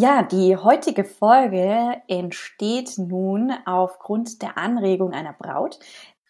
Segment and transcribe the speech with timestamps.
[0.00, 5.80] Ja, die heutige Folge entsteht nun aufgrund der Anregung einer Braut,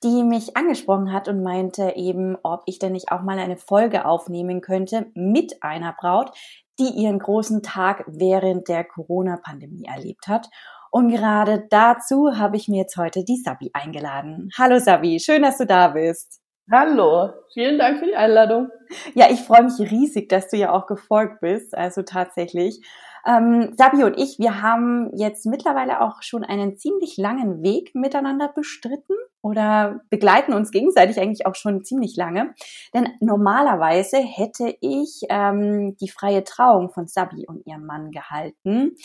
[0.02, 4.06] die mich angesprochen hat und meinte eben, ob ich denn nicht auch mal eine Folge
[4.06, 6.30] aufnehmen könnte mit einer Braut,
[6.78, 10.48] die ihren großen Tag während der Corona-Pandemie erlebt hat.
[10.90, 14.48] Und gerade dazu habe ich mir jetzt heute die Sabi eingeladen.
[14.56, 16.40] Hallo Sabi, schön, dass du da bist.
[16.70, 18.68] Hallo, vielen Dank für die Einladung.
[19.14, 22.80] Ja, ich freue mich riesig, dass du ja auch gefolgt bist, also tatsächlich.
[23.28, 28.48] Ähm, Sabi und ich, wir haben jetzt mittlerweile auch schon einen ziemlich langen Weg miteinander
[28.48, 32.54] bestritten oder begleiten uns gegenseitig eigentlich auch schon ziemlich lange.
[32.94, 38.96] Denn normalerweise hätte ich ähm, die freie Trauung von Sabi und ihrem Mann gehalten.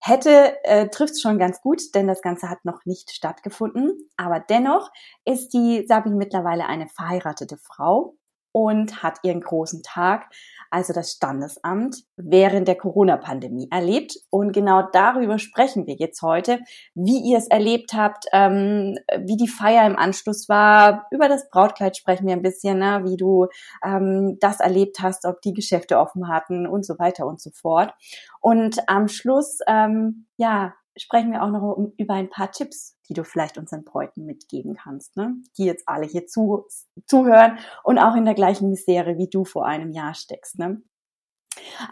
[0.00, 4.08] Hätte äh, trifft schon ganz gut, denn das Ganze hat noch nicht stattgefunden.
[4.16, 4.92] Aber dennoch
[5.24, 8.14] ist die Sabi mittlerweile eine verheiratete Frau
[8.54, 10.30] und hat ihren großen Tag
[10.74, 14.16] also das Standesamt, während der Corona-Pandemie erlebt.
[14.28, 16.58] Und genau darüber sprechen wir jetzt heute,
[16.94, 21.06] wie ihr es erlebt habt, ähm, wie die Feier im Anschluss war.
[21.12, 23.02] Über das Brautkleid sprechen wir ein bisschen, ne?
[23.04, 23.46] wie du
[23.84, 27.94] ähm, das erlebt hast, ob die Geschäfte offen hatten und so weiter und so fort.
[28.40, 33.24] Und am Schluss, ähm, ja, sprechen wir auch noch über ein paar Tipps, die du
[33.24, 35.34] vielleicht unseren Bräuten mitgeben kannst, ne?
[35.58, 36.66] die jetzt alle hier zu,
[37.06, 40.58] zuhören und auch in der gleichen Misere wie du vor einem Jahr steckst.
[40.58, 40.82] Ne?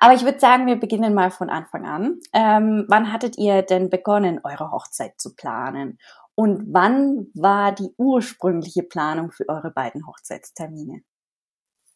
[0.00, 2.20] Aber ich würde sagen, wir beginnen mal von Anfang an.
[2.32, 5.98] Ähm, wann hattet ihr denn begonnen, eure Hochzeit zu planen?
[6.34, 11.02] Und wann war die ursprüngliche Planung für eure beiden Hochzeitstermine?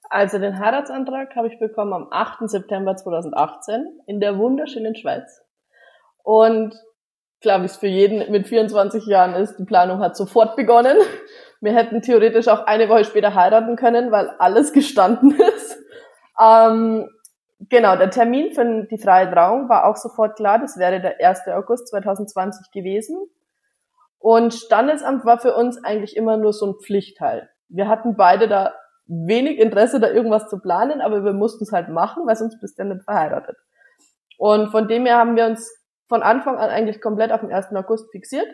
[0.09, 2.49] Also den Heiratsantrag habe ich bekommen am 8.
[2.49, 5.43] September 2018 in der wunderschönen Schweiz.
[6.23, 6.77] Und
[7.41, 10.97] klar, wie es für jeden mit 24 Jahren ist, die Planung hat sofort begonnen.
[11.61, 15.79] Wir hätten theoretisch auch eine Woche später heiraten können, weil alles gestanden ist.
[16.41, 17.09] Ähm,
[17.61, 20.59] genau, der Termin für die freie Trauung war auch sofort klar.
[20.59, 21.49] Das wäre der 1.
[21.49, 23.17] August 2020 gewesen.
[24.19, 27.49] Und Standesamt war für uns eigentlich immer nur so ein Pflichtteil.
[27.69, 28.75] Wir hatten beide da
[29.07, 32.79] wenig Interesse, da irgendwas zu planen, aber wir mussten es halt machen, weil sonst bist
[32.79, 33.57] du ja nicht verheiratet.
[34.39, 35.71] Und von dem her haben wir uns
[36.09, 37.75] von Anfang an eigentlich komplett auf den 1.
[37.75, 38.49] August fixiert.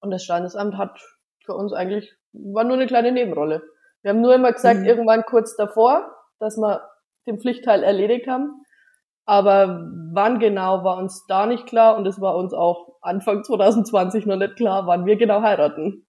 [0.00, 0.98] Und das Standesamt hat
[1.44, 3.62] für uns eigentlich, war nur eine kleine Nebenrolle.
[4.02, 4.86] Wir haben nur immer gesagt, mhm.
[4.86, 6.88] irgendwann kurz davor, dass wir
[7.26, 8.64] den Pflichtteil erledigt haben.
[9.26, 14.26] Aber wann genau war uns da nicht klar und es war uns auch Anfang 2020
[14.26, 16.06] noch nicht klar, wann wir genau heiraten.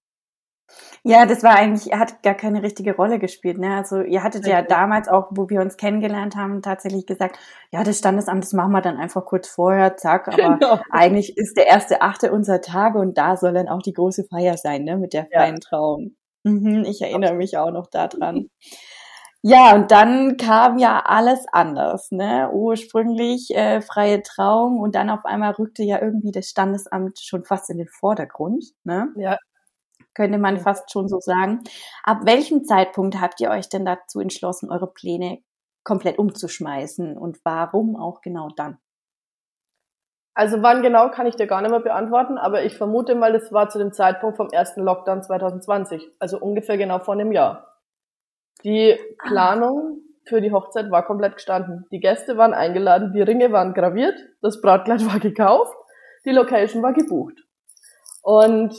[1.04, 3.58] Ja, das war eigentlich, er hat gar keine richtige Rolle gespielt.
[3.58, 3.76] Ne?
[3.76, 7.40] Also ihr hattet ja damals auch, wo wir uns kennengelernt haben, tatsächlich gesagt,
[7.72, 10.28] ja, das Standesamt, das machen wir dann einfach kurz vorher, zack.
[10.28, 10.80] Aber genau.
[10.92, 14.58] eigentlich ist der erste Achte unser Tage und da soll dann auch die große Feier
[14.58, 15.60] sein, ne, mit der freien ja.
[15.60, 16.16] Trauung.
[16.44, 18.50] Mhm, ich erinnere mich auch noch daran.
[19.44, 22.52] Ja, und dann kam ja alles anders, ne?
[22.54, 27.72] Ursprünglich äh, freie Trauung und dann auf einmal rückte ja irgendwie das Standesamt schon fast
[27.72, 29.08] in den Vordergrund, ne?
[29.16, 29.40] Ja,
[30.14, 31.62] könnte man fast schon so sagen.
[32.04, 35.40] Ab welchem Zeitpunkt habt ihr euch denn dazu entschlossen, eure Pläne
[35.84, 38.78] komplett umzuschmeißen und warum auch genau dann?
[40.34, 43.52] Also wann genau kann ich dir gar nicht mehr beantworten, aber ich vermute mal, das
[43.52, 47.68] war zu dem Zeitpunkt vom ersten Lockdown 2020, also ungefähr genau vor einem Jahr.
[48.64, 49.28] Die ah.
[49.28, 51.86] Planung für die Hochzeit war komplett gestanden.
[51.92, 55.76] Die Gäste waren eingeladen, die Ringe waren graviert, das Brautkleid war gekauft,
[56.26, 57.38] die Location war gebucht.
[58.22, 58.74] Und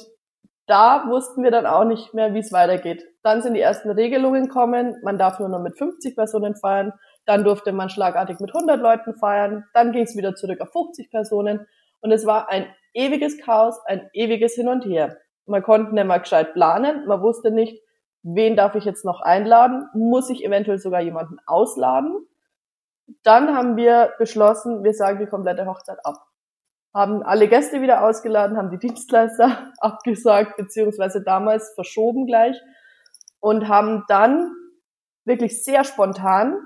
[0.66, 3.04] da wussten wir dann auch nicht mehr, wie es weitergeht.
[3.22, 6.92] Dann sind die ersten Regelungen kommen, man darf nur noch mit 50 Personen feiern,
[7.24, 11.10] dann durfte man schlagartig mit 100 Leuten feiern, dann ging es wieder zurück auf 50
[11.10, 11.66] Personen.
[12.00, 15.16] Und es war ein ewiges Chaos, ein ewiges Hin und Her.
[15.46, 17.82] Man konnte nicht mal gescheit planen, man wusste nicht,
[18.22, 22.26] wen darf ich jetzt noch einladen, muss ich eventuell sogar jemanden ausladen.
[23.24, 26.16] Dann haben wir beschlossen, wir sagen die komplette Hochzeit ab
[26.94, 32.60] haben alle Gäste wieder ausgeladen, haben die Dienstleister abgesagt, beziehungsweise damals verschoben gleich
[33.40, 34.54] und haben dann
[35.24, 36.58] wirklich sehr spontan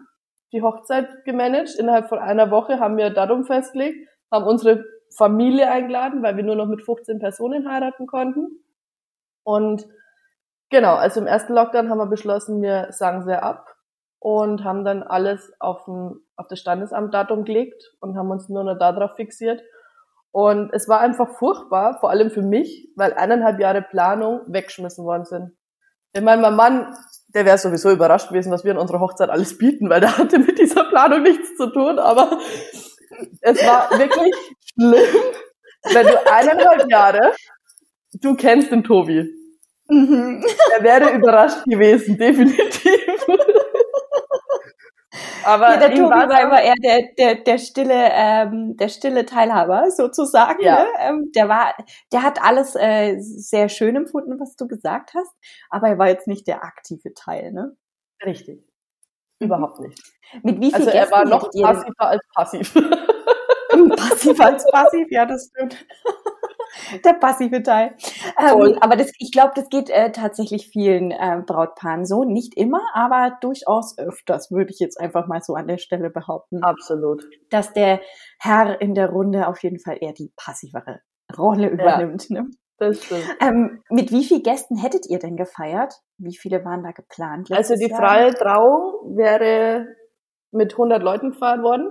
[0.52, 1.74] die Hochzeit gemanagt.
[1.76, 4.84] Innerhalb von einer Woche haben wir darum festgelegt, haben unsere
[5.14, 8.64] Familie eingeladen, weil wir nur noch mit 15 Personen heiraten konnten.
[9.44, 9.86] Und
[10.70, 13.76] genau, also im ersten Lockdown haben wir beschlossen, wir sagen sehr ab
[14.18, 18.78] und haben dann alles auf, ein, auf das Standesamtdatum gelegt und haben uns nur noch
[18.78, 19.62] darauf fixiert
[20.36, 25.24] Und es war einfach furchtbar, vor allem für mich, weil eineinhalb Jahre Planung weggeschmissen worden
[25.24, 25.52] sind.
[26.12, 26.94] Ich meine, mein Mann,
[27.28, 30.38] der wäre sowieso überrascht gewesen, was wir in unserer Hochzeit alles bieten, weil der hatte
[30.38, 32.38] mit dieser Planung nichts zu tun, aber
[33.40, 34.34] es war wirklich
[34.74, 35.22] schlimm,
[35.94, 37.32] wenn du eineinhalb Jahre,
[38.20, 39.32] du kennst den Tobi.
[39.88, 40.44] Mhm.
[40.70, 43.26] Er wäre überrascht gewesen, definitiv.
[45.44, 49.90] Aber ja, der Tobi war immer eher der, der, der stille, ähm, der stille Teilhaber
[49.90, 50.62] sozusagen.
[50.62, 50.84] Ja.
[50.84, 50.88] Ne?
[51.00, 51.74] Ähm, der war,
[52.12, 55.32] der hat alles äh, sehr schön empfunden, was du gesagt hast,
[55.70, 57.76] aber er war jetzt nicht der aktive Teil, ne?
[58.24, 58.64] Richtig.
[59.38, 59.46] Mhm.
[59.46, 60.00] Überhaupt nicht.
[60.42, 62.74] Mit wie viel Also er war noch passiver als passiv.
[63.96, 65.86] passiv als passiv, ja, das stimmt.
[67.04, 67.94] Der passive Teil.
[68.38, 72.24] Ähm, aber das, ich glaube, das geht äh, tatsächlich vielen äh, Brautpaaren so.
[72.24, 76.62] Nicht immer, aber durchaus öfters, würde ich jetzt einfach mal so an der Stelle behaupten.
[76.62, 77.24] Absolut.
[77.50, 78.00] Dass der
[78.38, 81.00] Herr in der Runde auf jeden Fall eher die passivere
[81.36, 82.28] Rolle übernimmt.
[82.28, 82.42] Ja.
[82.42, 82.50] Ne?
[82.78, 83.24] Das stimmt.
[83.40, 85.94] Ähm, mit wie vielen Gästen hättet ihr denn gefeiert?
[86.18, 87.50] Wie viele waren da geplant?
[87.50, 87.98] Also die Jahr?
[87.98, 89.86] freie Trauung wäre
[90.52, 91.90] mit 100 Leuten gefeiert worden.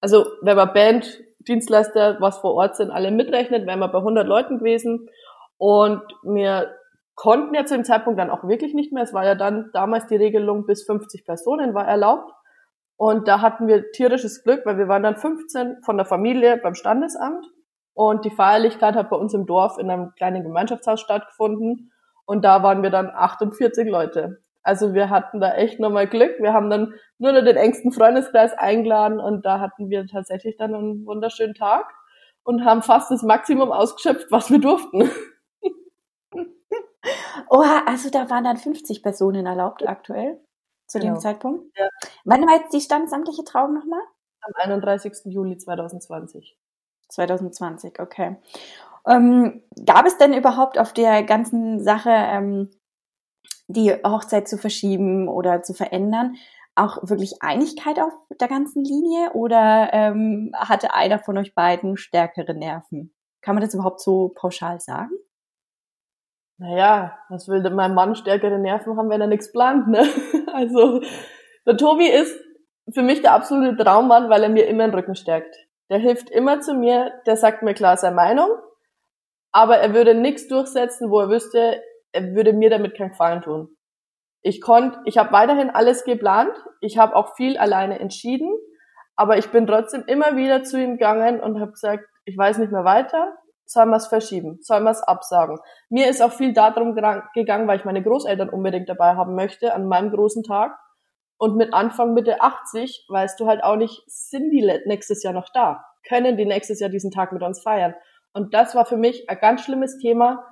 [0.00, 4.26] Also wenn man Band, Dienstleister, was vor Ort sind, alle mitrechnet, wären wir bei 100
[4.26, 5.08] Leuten gewesen.
[5.58, 6.74] Und wir
[7.14, 9.02] konnten ja zu dem Zeitpunkt dann auch wirklich nicht mehr.
[9.02, 12.32] Es war ja dann damals die Regelung, bis 50 Personen war erlaubt.
[12.96, 16.74] Und da hatten wir tierisches Glück, weil wir waren dann 15 von der Familie beim
[16.74, 17.44] Standesamt.
[17.92, 21.92] Und die Feierlichkeit hat bei uns im Dorf in einem kleinen Gemeinschaftshaus stattgefunden.
[22.26, 24.38] Und da waren wir dann 48 Leute.
[24.64, 26.40] Also wir hatten da echt nochmal Glück.
[26.40, 30.74] Wir haben dann nur noch den engsten Freundeskreis eingeladen und da hatten wir tatsächlich dann
[30.74, 31.92] einen wunderschönen Tag
[32.42, 35.10] und haben fast das Maximum ausgeschöpft, was wir durften.
[37.50, 40.40] Oha, also da waren dann 50 Personen erlaubt aktuell
[40.86, 41.14] zu genau.
[41.14, 41.76] dem Zeitpunkt.
[41.78, 41.88] Ja.
[42.24, 44.00] Wann war jetzt die standesamtliche Trauung nochmal?
[44.40, 45.26] Am 31.
[45.26, 46.56] Juli 2020.
[47.08, 48.36] 2020, okay.
[49.06, 52.70] Ähm, gab es denn überhaupt auf der ganzen Sache ähm,
[53.66, 56.36] die Hochzeit zu verschieben oder zu verändern,
[56.74, 62.54] auch wirklich Einigkeit auf der ganzen Linie oder ähm, hatte einer von euch beiden stärkere
[62.54, 63.14] Nerven?
[63.42, 65.12] Kann man das überhaupt so pauschal sagen?
[66.58, 70.06] Naja, was will denn mein Mann stärkere Nerven haben, wenn er nichts plant, ne?
[70.52, 71.00] Also,
[71.66, 72.38] der Tobi ist
[72.92, 75.56] für mich der absolute Traummann, weil er mir immer den Rücken stärkt.
[75.90, 78.50] Der hilft immer zu mir, der sagt mir klar seine Meinung,
[79.50, 81.82] aber er würde nichts durchsetzen, wo er wüsste,
[82.14, 83.76] würde mir damit keinen Gefallen tun.
[84.42, 88.54] Ich konnte, ich habe weiterhin alles geplant, ich habe auch viel alleine entschieden,
[89.16, 92.72] aber ich bin trotzdem immer wieder zu ihm gegangen und habe gesagt, ich weiß nicht
[92.72, 93.34] mehr weiter,
[93.64, 95.58] sollen wir es verschieben, sollen wir es absagen.
[95.88, 99.86] Mir ist auch viel darum gegangen, weil ich meine Großeltern unbedingt dabei haben möchte an
[99.86, 100.76] meinem großen Tag.
[101.36, 105.48] Und mit Anfang Mitte 80 weißt du halt auch nicht, sind die nächstes Jahr noch
[105.52, 105.84] da?
[106.06, 107.94] Können die nächstes Jahr diesen Tag mit uns feiern?
[108.32, 110.44] Und das war für mich ein ganz schlimmes Thema,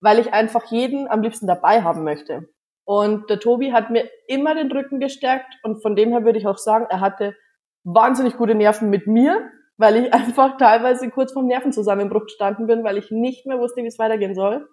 [0.00, 2.48] weil ich einfach jeden am liebsten dabei haben möchte.
[2.84, 6.46] Und der Tobi hat mir immer den Rücken gestärkt und von dem her würde ich
[6.46, 7.36] auch sagen, er hatte
[7.84, 12.96] wahnsinnig gute Nerven mit mir, weil ich einfach teilweise kurz vorm Nervenzusammenbruch gestanden bin, weil
[12.98, 14.66] ich nicht mehr wusste, wie es weitergehen soll.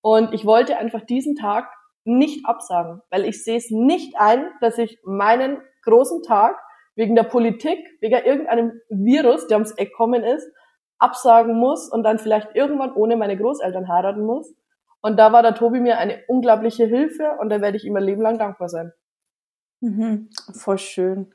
[0.00, 1.68] Und ich wollte einfach diesen Tag
[2.04, 6.56] nicht absagen, weil ich sehe es nicht ein, dass ich meinen großen Tag
[6.94, 10.48] wegen der Politik, wegen irgendeinem Virus, der ums Eck kommen ist,
[10.98, 14.54] absagen muss und dann vielleicht irgendwann ohne meine Großeltern heiraten muss.
[15.00, 18.02] Und da war der Tobi mir eine unglaubliche Hilfe und da werde ich ihm ein
[18.02, 18.92] Leben lang dankbar sein.
[19.80, 21.32] Mhm, voll schön.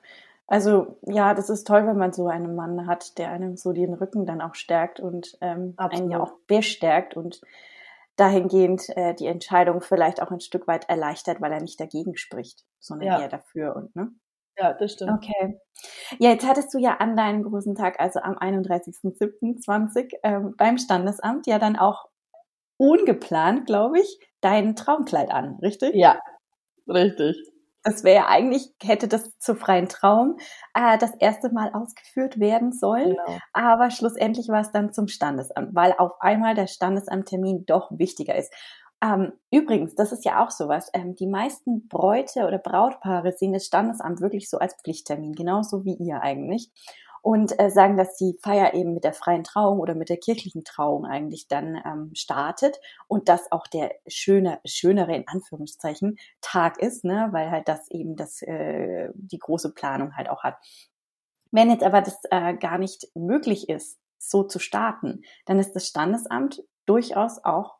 [0.47, 3.93] Also ja, das ist toll, wenn man so einen Mann hat, der einem so den
[3.93, 7.41] Rücken dann auch stärkt und ähm, einen ja auch bestärkt und
[8.17, 12.65] dahingehend äh, die Entscheidung vielleicht auch ein Stück weit erleichtert, weil er nicht dagegen spricht,
[12.79, 13.21] sondern ja.
[13.21, 14.11] eher dafür und ne?
[14.57, 15.11] Ja, das stimmt.
[15.11, 15.59] Okay.
[16.19, 21.47] Ja, jetzt hattest du ja an deinem großen Tag, also am 31.07.20 ähm, beim Standesamt
[21.47, 22.05] ja dann auch
[22.77, 25.95] ungeplant, glaube ich, dein Traumkleid an, richtig?
[25.95, 26.19] Ja,
[26.87, 27.35] richtig.
[27.83, 30.37] Das wäre eigentlich, hätte das zur freien Traum
[30.73, 33.09] äh, das erste Mal ausgeführt werden sollen.
[33.09, 33.39] Genau.
[33.51, 38.53] Aber schlussendlich war es dann zum Standesamt, weil auf einmal der Standesamttermin doch wichtiger ist.
[39.03, 40.89] Ähm, übrigens, das ist ja auch sowas.
[40.93, 45.95] Ähm, die meisten Bräute oder Brautpaare sehen das Standesamt wirklich so als Pflichttermin, genauso wie
[45.95, 46.71] ihr eigentlich.
[47.21, 50.63] Und äh, sagen, dass die Feier eben mit der freien Trauung oder mit der kirchlichen
[50.63, 57.03] Trauung eigentlich dann ähm, startet und das auch der schöne, schönere in Anführungszeichen Tag ist,
[57.05, 60.57] ne, weil halt das eben das äh, die große Planung halt auch hat.
[61.51, 65.87] Wenn jetzt aber das äh, gar nicht möglich ist, so zu starten, dann ist das
[65.87, 67.77] Standesamt durchaus auch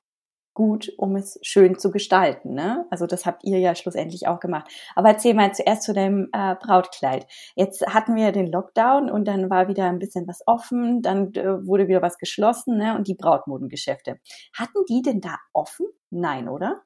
[0.54, 2.54] gut, um es schön zu gestalten.
[2.54, 2.86] Ne?
[2.90, 4.70] Also das habt ihr ja schlussendlich auch gemacht.
[4.96, 7.26] Aber erzähl mal zuerst zu deinem äh, Brautkleid.
[7.56, 11.66] Jetzt hatten wir den Lockdown und dann war wieder ein bisschen was offen, dann äh,
[11.66, 12.96] wurde wieder was geschlossen ne?
[12.96, 14.20] und die Brautmodengeschäfte.
[14.58, 15.88] Hatten die denn da offen?
[16.10, 16.82] Nein, oder?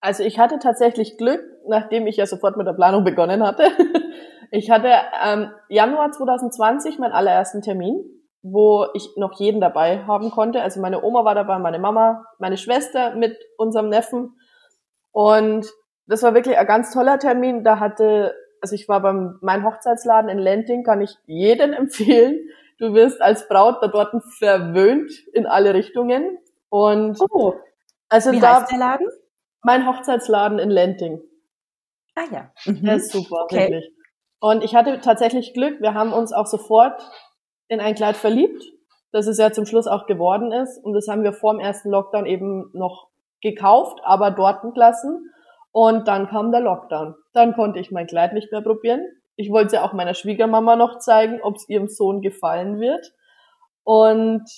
[0.00, 3.64] Also ich hatte tatsächlich Glück, nachdem ich ja sofort mit der Planung begonnen hatte.
[4.50, 4.88] Ich hatte
[5.20, 8.04] ähm, Januar 2020 meinen allerersten Termin
[8.44, 10.60] wo ich noch jeden dabei haben konnte.
[10.60, 14.38] Also meine Oma war dabei, meine Mama, meine Schwester mit unserem Neffen.
[15.12, 15.66] Und
[16.06, 17.64] das war wirklich ein ganz toller Termin.
[17.64, 22.38] Da hatte, also ich war beim mein Hochzeitsladen in Lenting, kann ich jeden empfehlen.
[22.78, 26.36] Du wirst als Braut da dort verwöhnt in alle Richtungen.
[26.68, 27.54] Und oh,
[28.10, 29.08] also wie da, heißt der Laden?
[29.62, 31.22] Mein Hochzeitsladen in Lenting.
[32.14, 32.50] Ah ja.
[32.66, 32.84] Mhm.
[32.84, 33.56] Der ist super, okay.
[33.56, 33.90] wirklich.
[34.38, 35.80] Und ich hatte tatsächlich Glück.
[35.80, 37.00] Wir haben uns auch sofort
[37.68, 38.62] in ein Kleid verliebt,
[39.12, 40.82] das es ja zum Schluss auch geworden ist.
[40.82, 43.08] Und das haben wir vor dem ersten Lockdown eben noch
[43.40, 45.30] gekauft, aber dort gelassen.
[45.72, 47.14] Und dann kam der Lockdown.
[47.32, 49.04] Dann konnte ich mein Kleid nicht mehr probieren.
[49.36, 53.12] Ich wollte es ja auch meiner Schwiegermama noch zeigen, ob es ihrem Sohn gefallen wird.
[53.82, 54.48] Und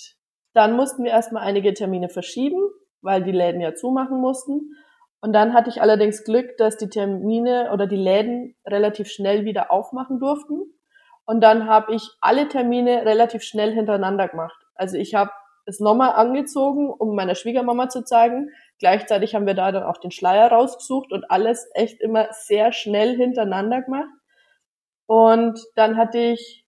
[0.53, 2.59] dann mussten wir erstmal einige Termine verschieben,
[3.01, 4.71] weil die Läden ja zumachen mussten.
[5.19, 9.71] Und dann hatte ich allerdings Glück, dass die Termine oder die Läden relativ schnell wieder
[9.71, 10.76] aufmachen durften.
[11.27, 14.65] Und dann habe ich alle Termine relativ schnell hintereinander gemacht.
[14.75, 15.31] Also ich habe
[15.65, 18.49] es nochmal angezogen, um meiner Schwiegermama zu zeigen.
[18.79, 23.17] Gleichzeitig haben wir da dann auch den Schleier rausgesucht und alles echt immer sehr schnell
[23.17, 24.07] hintereinander gemacht.
[25.05, 26.65] Und dann hatte ich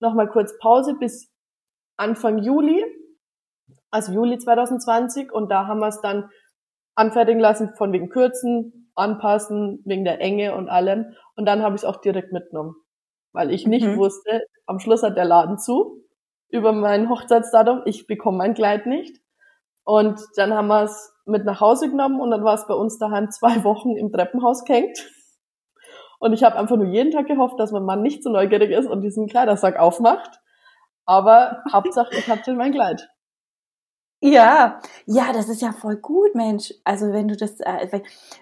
[0.00, 1.32] nochmal kurz Pause bis
[1.96, 2.84] Anfang Juli,
[3.90, 5.32] also Juli 2020.
[5.32, 6.28] Und da haben wir es dann
[6.94, 11.14] anfertigen lassen von wegen Kürzen, anpassen, wegen der Enge und allem.
[11.36, 12.83] Und dann habe ich es auch direkt mitgenommen
[13.34, 13.98] weil ich nicht mhm.
[13.98, 16.00] wusste, am Schluss hat der Laden zu
[16.48, 19.20] über mein Hochzeitsdatum, ich bekomme mein Kleid nicht.
[19.82, 22.96] Und dann haben wir es mit nach Hause genommen und dann war es bei uns
[22.98, 24.98] daheim zwei Wochen im Treppenhaus gehängt.
[26.20, 28.86] Und ich habe einfach nur jeden Tag gehofft, dass mein Mann nicht so neugierig ist
[28.86, 30.40] und diesen Kleidersack aufmacht.
[31.04, 33.08] Aber Hauptsache, ich hatte mein Kleid.
[34.24, 36.72] Ja, ja, das ist ja voll gut, Mensch.
[36.82, 37.88] Also wenn du das, äh,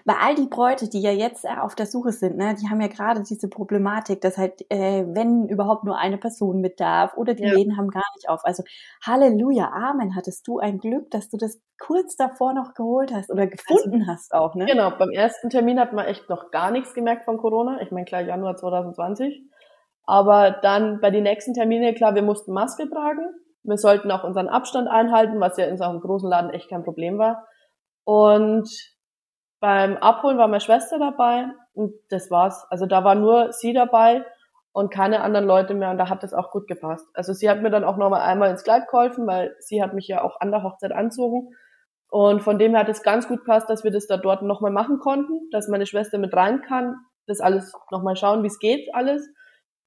[0.05, 2.79] weil all die Bräute, die ja jetzt äh, auf der Suche sind, ne, die haben
[2.79, 7.33] ja gerade diese Problematik, dass halt, äh, wenn überhaupt nur eine Person mit darf oder
[7.33, 7.51] die ja.
[7.51, 8.45] Läden haben gar nicht auf.
[8.45, 8.63] Also
[9.05, 13.45] Halleluja, Amen, hattest du ein Glück, dass du das kurz davor noch geholt hast oder
[13.47, 14.65] gefunden also, hast auch, ne?
[14.65, 17.81] Genau, beim ersten Termin hat man echt noch gar nichts gemerkt von Corona.
[17.81, 19.43] Ich meine, klar, Januar 2020.
[20.05, 23.25] Aber dann bei den nächsten Terminen, klar, wir mussten Maske tragen
[23.63, 26.83] wir sollten auch unseren Abstand einhalten, was ja in so einem großen Laden echt kein
[26.83, 27.47] Problem war.
[28.03, 28.69] Und
[29.59, 32.65] beim Abholen war meine Schwester dabei und das war's.
[32.69, 34.25] Also da war nur sie dabei
[34.73, 37.07] und keine anderen Leute mehr und da hat das auch gut gepasst.
[37.13, 40.07] Also sie hat mir dann auch nochmal einmal ins Kleid geholfen, weil sie hat mich
[40.07, 41.55] ja auch an der Hochzeit anzogen.
[42.09, 44.71] Und von dem her hat es ganz gut passt, dass wir das da dort nochmal
[44.71, 48.93] machen konnten, dass meine Schwester mit rein kann, das alles nochmal schauen, wie es geht
[48.93, 49.27] alles.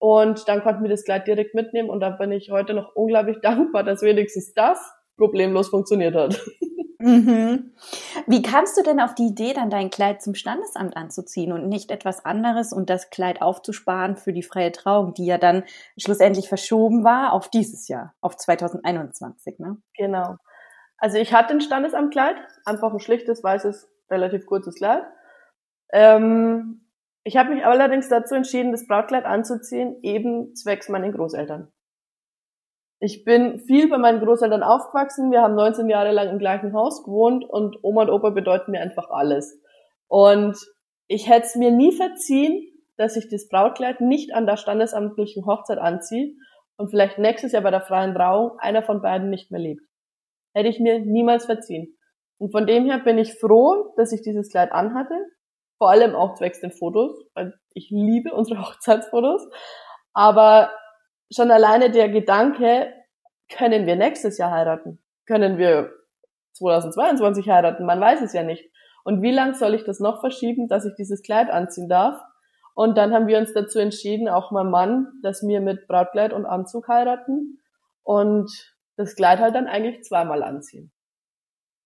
[0.06, 3.38] Und dann konnten wir das Kleid direkt mitnehmen und da bin ich heute noch unglaublich
[3.42, 4.78] dankbar, dass wenigstens das
[5.16, 6.40] problemlos funktioniert hat.
[7.00, 7.72] Mhm.
[8.28, 11.90] Wie kamst du denn auf die Idee, dann dein Kleid zum Standesamt anzuziehen und nicht
[11.90, 15.64] etwas anderes und das Kleid aufzusparen für die freie Trauung, die ja dann
[15.98, 19.76] schlussendlich verschoben war auf dieses Jahr, auf 2021, ne?
[19.96, 20.36] Genau.
[20.98, 25.02] Also ich hatte ein Standesamtkleid, einfach ein schlichtes, weißes, relativ kurzes Kleid.
[25.92, 26.85] Ähm,
[27.26, 31.72] ich habe mich allerdings dazu entschieden, das Brautkleid anzuziehen, eben zwecks meinen Großeltern.
[33.00, 35.32] Ich bin viel bei meinen Großeltern aufgewachsen.
[35.32, 38.80] Wir haben 19 Jahre lang im gleichen Haus gewohnt und Oma und Opa bedeuten mir
[38.80, 39.60] einfach alles.
[40.06, 40.56] Und
[41.08, 42.64] ich hätte es mir nie verziehen,
[42.96, 46.32] dass ich das Brautkleid nicht an der standesamtlichen Hochzeit anziehe
[46.76, 49.82] und vielleicht nächstes Jahr bei der freien Trauung einer von beiden nicht mehr lebt.
[50.54, 51.98] Hätte ich mir niemals verziehen.
[52.38, 55.16] Und von dem her bin ich froh, dass ich dieses Kleid anhatte,
[55.78, 59.46] vor allem auch zwecks den Fotos, weil ich liebe unsere Hochzeitsfotos.
[60.12, 60.70] Aber
[61.30, 62.92] schon alleine der Gedanke,
[63.48, 64.98] können wir nächstes Jahr heiraten?
[65.26, 65.92] Können wir
[66.54, 67.84] 2022 heiraten?
[67.84, 68.70] Man weiß es ja nicht.
[69.04, 72.20] Und wie lang soll ich das noch verschieben, dass ich dieses Kleid anziehen darf?
[72.74, 76.44] Und dann haben wir uns dazu entschieden, auch mein Mann, dass wir mit Brautkleid und
[76.44, 77.60] Anzug heiraten
[78.02, 78.50] und
[78.96, 80.92] das Kleid halt dann eigentlich zweimal anziehen.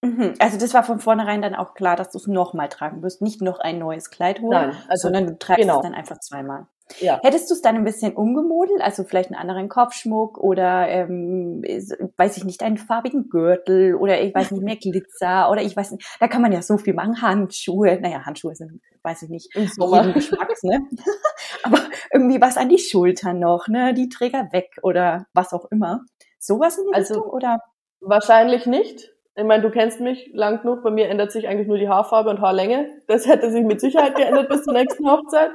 [0.02, 0.34] Mhm.
[0.38, 3.42] Also das war von vornherein dann auch klar, dass du es nochmal tragen wirst, nicht
[3.42, 5.76] noch ein neues Kleid holen, Nein, also, sondern du trägst genau.
[5.76, 6.66] es dann einfach zweimal.
[6.98, 7.20] Ja.
[7.22, 12.36] Hättest du es dann ein bisschen umgemodelt, also vielleicht einen anderen Kopfschmuck oder ähm, weiß
[12.36, 16.04] ich nicht, einen farbigen Gürtel oder ich weiß nicht mehr Glitzer oder ich weiß nicht,
[16.18, 19.68] da kann man ja so viel machen, Handschuhe, naja, Handschuhe sind, weiß ich nicht, Im
[19.78, 20.80] jeden Geschmacks, ne?
[21.62, 21.78] Aber
[22.12, 26.00] irgendwie was an die Schultern noch, ne, die Träger weg oder was auch immer.
[26.40, 27.58] Sowas in die also, Richtung oder?
[28.00, 31.78] Wahrscheinlich nicht Ich meine, du kennst mich lang genug, bei mir ändert sich eigentlich nur
[31.78, 33.02] die Haarfarbe und Haarlänge.
[33.06, 35.50] Das hätte sich mit Sicherheit geändert bis zur nächsten Hochzeit.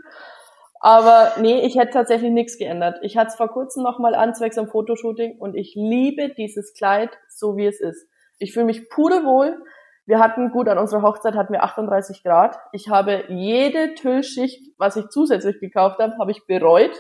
[0.80, 3.00] Aber nee, ich hätte tatsächlich nichts geändert.
[3.02, 7.10] Ich hatte es vor kurzem nochmal an, zwecks am Fotoshooting und ich liebe dieses Kleid
[7.30, 8.08] so, wie es ist.
[8.38, 9.58] Ich fühle mich pudelwohl.
[10.06, 12.58] Wir hatten, gut, an unserer Hochzeit hatten wir 38 Grad.
[12.72, 16.96] Ich habe jede Tüllschicht, was ich zusätzlich gekauft habe, habe ich bereut.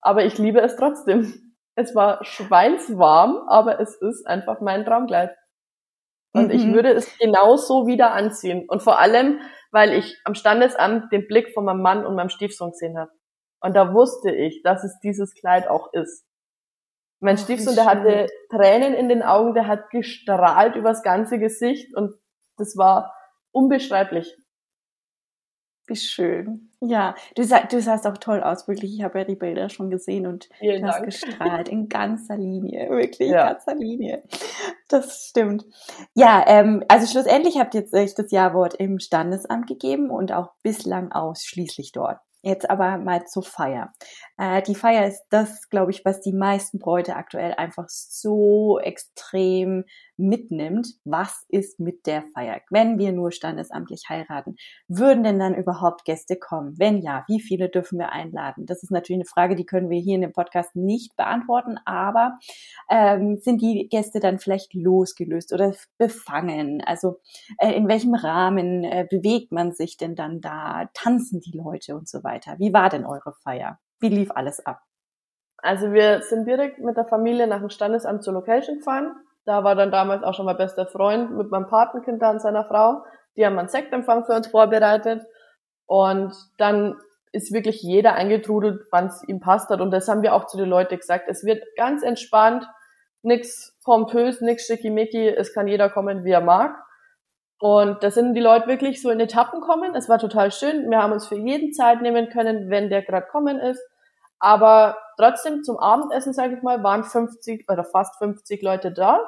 [0.00, 1.32] Aber ich liebe es trotzdem.
[1.74, 5.30] Es war schweinswarm, aber es ist einfach mein Traumkleid.
[6.38, 6.52] Und mhm.
[6.52, 8.66] ich würde es genauso wieder anziehen.
[8.68, 9.40] Und vor allem,
[9.70, 13.10] weil ich am Standesamt den Blick von meinem Mann und meinem Stiefsohn gesehen habe.
[13.60, 16.24] Und da wusste ich, dass es dieses Kleid auch ist.
[17.20, 21.94] Mein Ach, Stiefsohn, der hatte Tränen in den Augen, der hat gestrahlt übers ganze Gesicht
[21.96, 22.14] und
[22.56, 23.12] das war
[23.52, 24.36] unbeschreiblich.
[25.88, 26.70] Wie schön.
[26.80, 28.94] Ja, du, sah, du sahst auch toll aus, wirklich.
[28.94, 31.06] Ich habe ja die Bilder schon gesehen und Vielen du hast Dank.
[31.06, 33.48] gestrahlt in ganzer Linie, wirklich ja.
[33.48, 34.22] in ganzer Linie.
[34.88, 35.64] Das stimmt.
[36.14, 40.52] Ja, ähm, also schlussendlich habt ihr jetzt euch das Ja-Wort im Standesamt gegeben und auch
[40.62, 42.18] bislang ausschließlich dort.
[42.42, 43.92] Jetzt aber mal zur Feier.
[44.36, 49.84] Äh, die Feier ist das, glaube ich, was die meisten Bräute aktuell einfach so extrem
[50.18, 50.88] mitnimmt.
[51.04, 52.60] Was ist mit der Feier?
[52.70, 54.56] Wenn wir nur standesamtlich heiraten,
[54.88, 56.78] würden denn dann überhaupt Gäste kommen?
[56.78, 58.66] Wenn ja, wie viele dürfen wir einladen?
[58.66, 62.38] Das ist natürlich eine Frage, die können wir hier in dem Podcast nicht beantworten, aber
[62.90, 66.82] ähm, sind die Gäste dann vielleicht losgelöst oder befangen?
[66.84, 67.20] Also
[67.58, 70.88] äh, in welchem Rahmen äh, bewegt man sich denn dann da?
[70.94, 72.56] Tanzen die Leute und so weiter?
[72.58, 73.78] Wie war denn eure Feier?
[74.00, 74.82] Wie lief alles ab?
[75.58, 79.16] Also wir sind direkt mit der Familie nach dem Standesamt zur Location gefahren.
[79.48, 82.66] Da war dann damals auch schon mein bester Freund mit meinem Patenkind da und seiner
[82.66, 83.02] Frau.
[83.34, 85.22] Die haben einen Sektempfang für uns vorbereitet.
[85.86, 86.98] Und dann
[87.32, 89.80] ist wirklich jeder eingetrudelt, wann es ihm passt hat.
[89.80, 91.28] Und das haben wir auch zu den Leuten gesagt.
[91.28, 92.68] Es wird ganz entspannt,
[93.22, 95.28] nichts pompös, nichts schickimicki.
[95.28, 96.76] Es kann jeder kommen, wie er mag.
[97.58, 99.94] Und da sind die Leute wirklich so in Etappen kommen.
[99.94, 100.90] Es war total schön.
[100.90, 103.80] Wir haben uns für jeden Zeit nehmen können, wenn der gerade kommen ist.
[104.40, 109.20] Aber trotzdem zum Abendessen, sage ich mal, waren 50 oder fast 50 Leute da.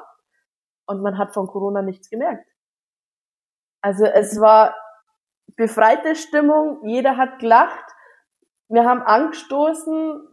[0.91, 2.45] Und man hat von Corona nichts gemerkt.
[3.81, 4.75] Also es war
[5.55, 6.81] befreite Stimmung.
[6.83, 7.85] Jeder hat gelacht.
[8.69, 10.27] Wir haben angestoßen.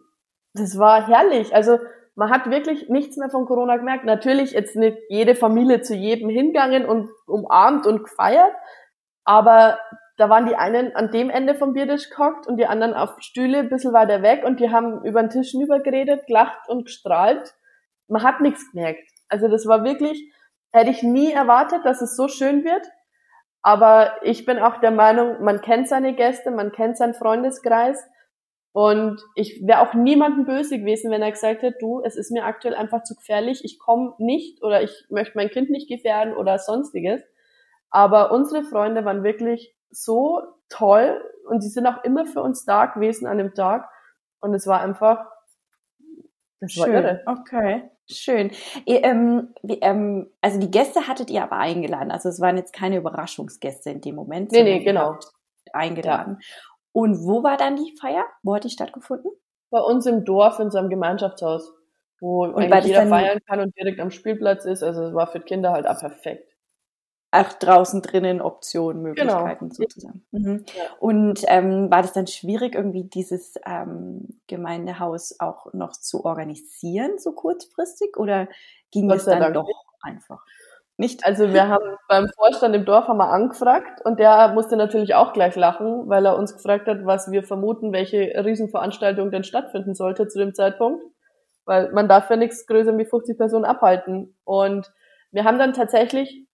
[0.55, 1.55] Das war herrlich.
[1.55, 1.79] Also
[2.19, 4.05] man hat wirklich nichts mehr von Corona gemerkt.
[4.05, 8.53] Natürlich jetzt nicht jede Familie zu jedem hingegangen und umarmt und gefeiert,
[9.25, 9.79] aber
[10.17, 13.59] da waren die einen an dem Ende vom Biertisch gehockt und die anderen auf Stühle
[13.59, 17.55] ein bisschen weiter weg und die haben über den Tisch rüber geredet, gelacht und gestrahlt.
[18.09, 19.09] Man hat nichts gemerkt.
[19.29, 20.33] Also das war wirklich,
[20.73, 22.87] hätte ich nie erwartet, dass es so schön wird.
[23.63, 28.03] Aber ich bin auch der Meinung, man kennt seine Gäste, man kennt seinen Freundeskreis
[28.73, 32.45] und ich wäre auch niemandem böse gewesen, wenn er gesagt hätte, du, es ist mir
[32.45, 36.59] aktuell einfach zu gefährlich, ich komme nicht oder ich möchte mein Kind nicht gefährden oder
[36.59, 37.23] sonstiges.
[37.91, 42.87] Aber unsere Freunde waren wirklich so toll und sie sind auch immer für uns da
[42.87, 43.89] gewesen an dem Tag.
[44.41, 45.27] Und es war einfach,
[46.61, 46.83] das Schön.
[46.83, 47.23] war irre.
[47.27, 47.91] Okay.
[48.11, 48.51] Schön.
[48.87, 52.11] Ihr, ähm, wie, ähm, also die Gäste hattet ihr aber eingeladen.
[52.11, 54.51] Also es waren jetzt keine Überraschungsgäste in dem Moment.
[54.51, 55.19] Nee, nee, genau.
[55.73, 56.39] Eingeladen.
[56.41, 56.47] Ja.
[56.93, 58.25] Und wo war dann die Feier?
[58.43, 59.31] Wo hat die stattgefunden?
[59.71, 61.71] Bei uns im Dorf in so einem Gemeinschaftshaus,
[62.21, 64.83] wo und eigentlich jeder feiern kann und direkt am Spielplatz ist.
[64.83, 66.51] Also es war für Kinder halt auch perfekt.
[67.31, 69.75] Ach, draußen drinnen Optionen, Möglichkeiten genau.
[69.75, 70.25] sozusagen.
[70.31, 70.65] Mhm.
[70.75, 70.85] Ja.
[70.99, 77.33] Und ähm, war das dann schwierig, irgendwie dieses ähm, Gemeindehaus auch noch zu organisieren, so
[77.33, 78.17] kurzfristig?
[78.17, 78.49] Oder
[78.91, 79.69] ging es dann Dank doch
[80.01, 80.43] einfach?
[80.97, 81.27] Nicht?
[81.27, 85.35] Also wir haben beim Vorstand im Dorf haben wir angefragt und der musste natürlich auch
[85.35, 90.29] gleich lachen, weil er uns gefragt hat, was wir vermuten, welche Riesenveranstaltung denn stattfinden sollte
[90.29, 91.05] zu dem Zeitpunkt.
[91.67, 94.35] Weil man darf ja nichts größer wie 50 Personen abhalten.
[94.45, 94.91] Und
[95.31, 96.48] wir haben dann tatsächlich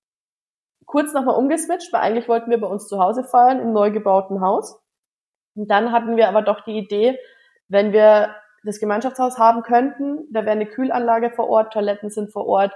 [0.86, 4.40] kurz nochmal umgeswitcht, weil eigentlich wollten wir bei uns zu Hause feiern im neu gebauten
[4.40, 4.80] Haus.
[5.54, 7.18] Und dann hatten wir aber doch die Idee,
[7.68, 12.46] wenn wir das Gemeinschaftshaus haben könnten, da wäre eine Kühlanlage vor Ort, Toiletten sind vor
[12.46, 12.72] Ort,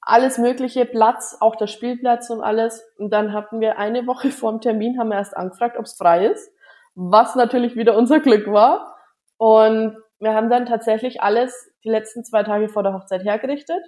[0.00, 2.82] alles mögliche, Platz, auch der Spielplatz und alles.
[2.96, 5.96] Und dann hatten wir eine Woche vor dem Termin, haben wir erst angefragt, ob es
[5.96, 6.50] frei ist,
[6.94, 8.96] was natürlich wieder unser Glück war.
[9.36, 13.82] Und wir haben dann tatsächlich alles die letzten zwei Tage vor der Hochzeit hergerichtet.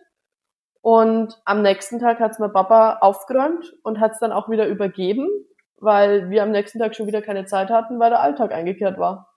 [0.81, 5.29] Und am nächsten Tag hat's mein Papa aufgeräumt und hat's dann auch wieder übergeben,
[5.77, 9.29] weil wir am nächsten Tag schon wieder keine Zeit hatten, weil der Alltag eingekehrt war.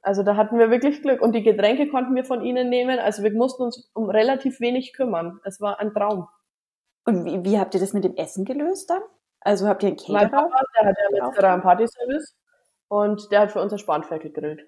[0.00, 1.20] Also da hatten wir wirklich Glück.
[1.20, 2.98] Und die Getränke konnten wir von ihnen nehmen.
[2.98, 5.40] Also wir mussten uns um relativ wenig kümmern.
[5.44, 6.28] Es war ein Traum.
[7.04, 9.02] Und wie, wie habt ihr das mit dem Essen gelöst dann?
[9.40, 10.20] Also habt ihr einen Caterer?
[10.20, 12.36] Mein Papa, der hat ja letztes Jahr einen Partyservice
[12.88, 14.66] und der hat für unser Spanferkel gegrillt.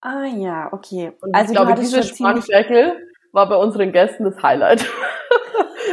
[0.00, 1.12] Ah ja, okay.
[1.20, 4.86] Und also ich glaube, dieses Spanferkel war bei unseren Gästen das Highlight.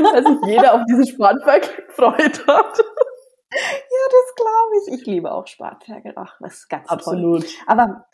[0.03, 2.79] dass sich jeder auf dieses Spanferkel gefreut hat.
[3.51, 4.99] Ja, das glaube ich.
[4.99, 6.13] Ich liebe auch Spanferkel.
[6.15, 7.41] Ach, das ist ganz Absolut.
[7.41, 7.51] toll.
[7.67, 8.05] Aber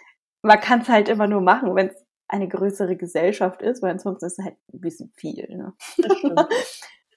[0.41, 4.25] man kann es halt immer nur machen, wenn es eine größere Gesellschaft ist, weil ansonsten
[4.25, 5.47] ist es halt ein bisschen viel.
[5.49, 5.73] Ne?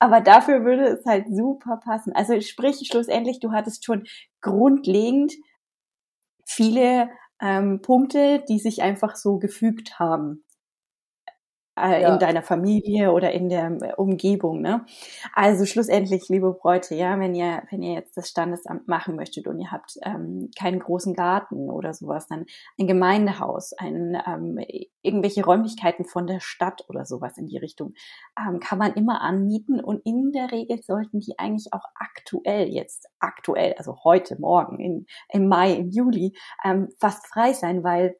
[0.00, 2.12] Aber dafür würde es halt super passen.
[2.14, 4.04] Also sprich, schlussendlich, du hattest schon
[4.40, 5.32] grundlegend
[6.44, 10.44] viele ähm, Punkte, die sich einfach so gefügt haben
[11.82, 12.12] äh, ja.
[12.12, 14.60] in deiner Familie oder in der äh, Umgebung.
[14.60, 14.84] Ne?
[15.34, 19.58] Also schlussendlich, liebe Bräute, ja, wenn ihr, wenn ihr jetzt das Standesamt machen möchtet und
[19.60, 22.46] ihr habt ähm, keinen großen Garten oder sowas, dann
[22.78, 24.58] ein Gemeindehaus, ein, ähm,
[25.02, 27.94] irgendwelche Räumlichkeiten von der Stadt oder sowas in die Richtung,
[28.38, 33.08] ähm, kann man immer anmieten und in der Regel sollten die eigentlich auch aktuell jetzt,
[33.18, 38.16] aktuell, also heute, morgen, in, im Mai, im Juli, ähm, fast frei sein, weil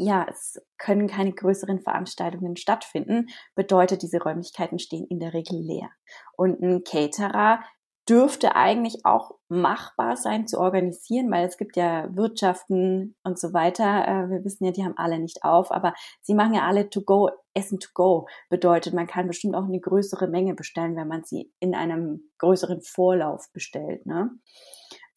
[0.00, 5.90] ja, es können keine größeren Veranstaltungen stattfinden, bedeutet, diese Räumlichkeiten stehen in der Regel leer.
[6.36, 7.60] Und ein Caterer
[8.08, 14.08] dürfte eigentlich auch machbar sein zu organisieren, weil es gibt ja Wirtschaften und so weiter.
[14.08, 17.02] Äh, wir wissen ja, die haben alle nicht auf, aber sie machen ja alle to
[17.02, 18.26] go, Essen to go.
[18.48, 22.80] Bedeutet, man kann bestimmt auch eine größere Menge bestellen, wenn man sie in einem größeren
[22.80, 24.06] Vorlauf bestellt.
[24.06, 24.30] Ne?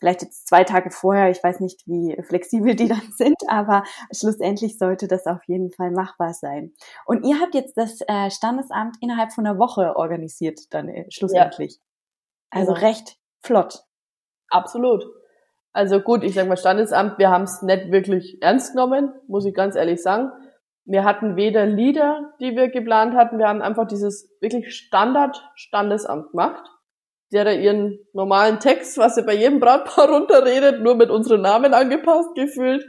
[0.03, 4.77] Vielleicht jetzt zwei Tage vorher, ich weiß nicht, wie flexibel die dann sind, aber schlussendlich
[4.77, 6.73] sollte das auf jeden Fall machbar sein.
[7.05, 11.75] Und ihr habt jetzt das äh, Standesamt innerhalb von einer Woche organisiert, dann äh, schlussendlich.
[11.75, 12.59] Ja.
[12.59, 12.85] Also genau.
[12.85, 13.85] recht flott.
[14.49, 15.05] Absolut.
[15.71, 19.55] Also gut, ich sag mal Standesamt, wir haben es nicht wirklich ernst genommen, muss ich
[19.55, 20.31] ganz ehrlich sagen.
[20.83, 26.31] Wir hatten weder Lieder, die wir geplant hatten, wir haben einfach dieses wirklich Standard Standesamt
[26.31, 26.69] gemacht
[27.34, 31.74] der da ihren normalen Text, was sie bei jedem Brautpaar runterredet, nur mit unseren Namen
[31.74, 32.86] angepasst gefühlt.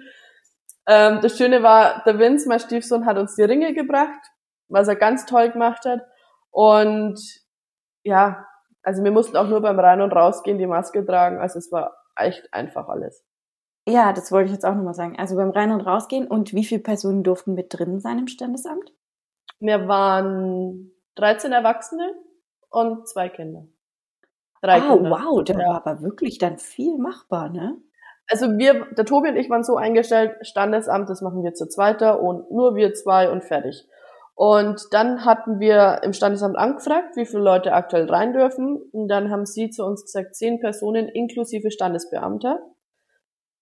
[0.86, 4.20] Ähm, das Schöne war, der Vince, mein Stiefsohn, hat uns die Ringe gebracht,
[4.68, 6.00] was er ganz toll gemacht hat.
[6.50, 7.18] Und
[8.02, 8.46] ja,
[8.82, 11.38] also wir mussten auch nur beim Rein- und Rausgehen die Maske tragen.
[11.38, 13.24] Also es war echt einfach alles.
[13.86, 15.18] Ja, das wollte ich jetzt auch nochmal sagen.
[15.18, 18.92] Also beim Rein- und Rausgehen und wie viele Personen durften mit drin sein im Standesamt?
[19.58, 22.14] Wir waren 13 Erwachsene
[22.70, 23.66] und zwei Kinder.
[24.64, 25.10] Drei oh, Kinder.
[25.10, 25.68] wow, da ja.
[25.68, 27.76] war aber wirklich dann viel machbar, ne?
[28.30, 32.22] Also wir, der Tobi und ich waren so eingestellt, Standesamt, das machen wir zu zweiter
[32.22, 33.86] und nur wir zwei und fertig.
[34.34, 38.78] Und dann hatten wir im Standesamt angefragt, wie viele Leute aktuell rein dürfen.
[38.90, 42.58] Und dann haben sie zu uns gesagt, zehn Personen inklusive Standesbeamter.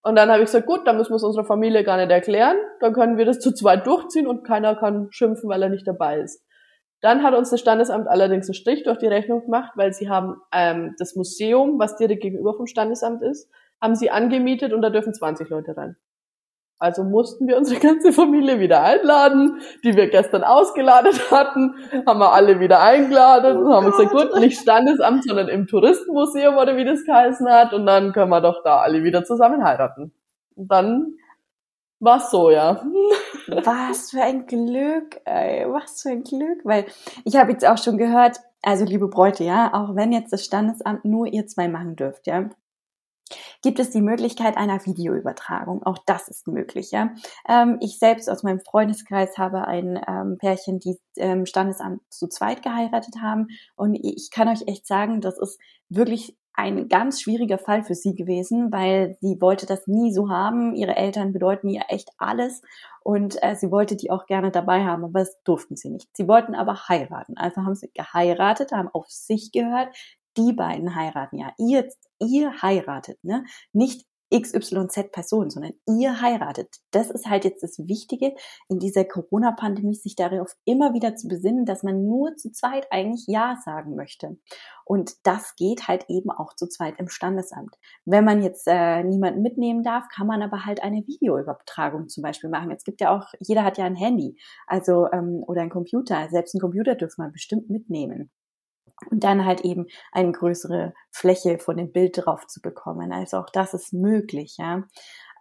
[0.01, 2.55] Und dann habe ich gesagt, gut, dann müssen wir es unserer Familie gar nicht erklären.
[2.79, 6.19] Dann können wir das zu zweit durchziehen und keiner kann schimpfen, weil er nicht dabei
[6.19, 6.43] ist.
[7.03, 10.37] Dann hat uns das Standesamt allerdings einen Strich durch die Rechnung gemacht, weil sie haben
[10.53, 15.13] ähm, das Museum, was direkt gegenüber vom Standesamt ist, haben sie angemietet und da dürfen
[15.13, 15.97] 20 Leute rein.
[16.79, 21.75] Also mussten wir unsere ganze Familie wieder einladen, die wir gestern ausgeladen hatten,
[22.07, 26.77] haben wir alle wieder eingeladen und haben gesagt, gut, nicht Standesamt, sondern im Touristenmuseum oder
[26.77, 30.13] wie das geheißen hat und dann können wir doch da alle wieder zusammen heiraten.
[30.55, 31.17] Und dann
[31.99, 32.81] war so, ja.
[33.65, 36.85] Was für ein Glück, ey, was für ein Glück, weil
[37.23, 41.05] ich habe jetzt auch schon gehört, also liebe Bräute, ja, auch wenn jetzt das Standesamt
[41.05, 42.49] nur ihr zwei machen dürft, ja,
[43.61, 45.83] gibt es die Möglichkeit einer Videoübertragung.
[45.83, 46.91] Auch das ist möglich.
[46.91, 47.11] Ja?
[47.47, 52.61] Ähm, ich selbst aus meinem Freundeskreis habe ein ähm, Pärchen, die ähm, Standesamt zu zweit
[52.61, 53.47] geheiratet haben.
[53.75, 58.15] Und ich kann euch echt sagen, das ist wirklich ein ganz schwieriger Fall für sie
[58.15, 60.75] gewesen, weil sie wollte das nie so haben.
[60.75, 62.61] Ihre Eltern bedeuten ihr echt alles
[63.01, 66.15] und äh, sie wollte die auch gerne dabei haben, aber das durften sie nicht.
[66.15, 67.37] Sie wollten aber heiraten.
[67.37, 69.95] Also haben sie geheiratet, haben auf sich gehört.
[70.37, 71.53] Die beiden heiraten ja.
[71.57, 71.87] Ihr,
[72.19, 73.45] ihr heiratet, ne?
[73.71, 76.77] Nicht XYZ-Person, sondern ihr heiratet.
[76.91, 78.33] Das ist halt jetzt das Wichtige
[78.67, 83.25] in dieser Corona-Pandemie, sich darauf immer wieder zu besinnen, dass man nur zu zweit eigentlich
[83.27, 84.37] Ja sagen möchte.
[84.85, 87.75] Und das geht halt eben auch zu zweit im Standesamt.
[88.05, 92.49] Wenn man jetzt äh, niemanden mitnehmen darf, kann man aber halt eine Videoübertragung zum Beispiel
[92.49, 92.71] machen.
[92.71, 96.27] Es gibt ja auch, jeder hat ja ein Handy, also ähm, oder ein Computer.
[96.29, 98.31] Selbst ein Computer dürfen man bestimmt mitnehmen
[99.09, 103.11] und dann halt eben eine größere Fläche von dem Bild drauf zu bekommen.
[103.11, 104.83] Also auch das ist möglich, ja.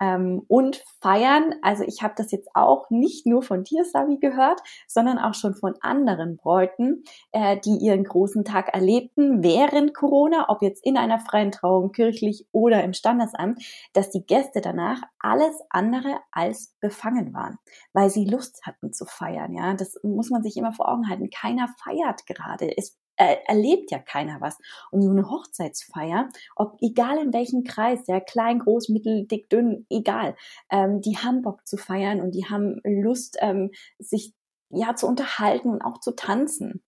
[0.03, 4.61] Ähm, und feiern, also ich habe das jetzt auch nicht nur von dir, Savi, gehört,
[4.89, 10.61] sondern auch schon von anderen Bräuten, äh, die ihren großen Tag erlebten während Corona, ob
[10.61, 16.19] jetzt in einer freien Trauung, kirchlich oder im Standesamt, dass die Gäste danach alles andere
[16.33, 17.59] als befangen waren,
[17.93, 19.55] weil sie Lust hatten zu feiern.
[19.55, 21.31] Ja, das muss man sich immer vor Augen halten.
[21.31, 22.77] Keiner feiert gerade.
[22.77, 24.59] Es äh, erlebt ja keiner was.
[24.91, 29.87] Und so eine Hochzeitsfeier, ob egal in welchem Kreis, ja, klein, groß, mittel, dick, dünn,
[29.91, 30.35] egal,
[30.71, 34.35] ähm, die haben Bock zu feiern und die haben Lust, ähm, sich
[34.71, 36.83] ja zu unterhalten und auch zu tanzen.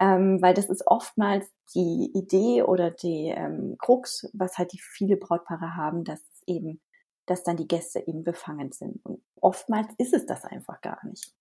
[0.00, 5.16] ähm, weil das ist oftmals die Idee oder die ähm, Krux, was halt die viele
[5.16, 6.80] Brautpaare haben, dass eben,
[7.26, 9.04] dass dann die Gäste eben befangen sind.
[9.04, 11.32] Und oftmals ist es das einfach gar nicht.